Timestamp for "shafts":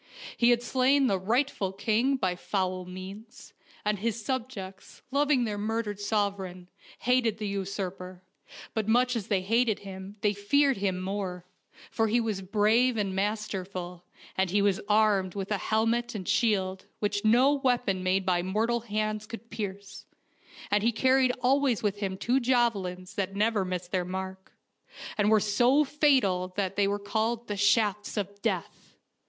27.55-28.17